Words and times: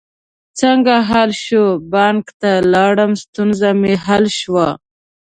څنګه 0.59 0.95
حل 1.09 1.29
شوه؟ 1.45 1.69
بانک 1.93 2.25
ته 2.41 2.51
لاړم، 2.73 3.11
ستونزه 3.23 3.69
می 3.81 3.93
حل 4.05 4.25
شوه 4.39 4.67